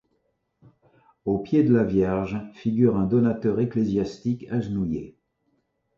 [1.25, 5.15] Aux pieds de la Vierge figure un donateur ecclésiastique agenouillé.